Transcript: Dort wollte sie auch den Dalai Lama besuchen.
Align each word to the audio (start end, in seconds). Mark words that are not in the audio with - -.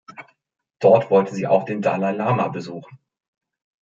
Dort 0.79 1.11
wollte 1.11 1.31
sie 1.35 1.45
auch 1.45 1.63
den 1.63 1.83
Dalai 1.83 2.13
Lama 2.13 2.47
besuchen. 2.47 2.97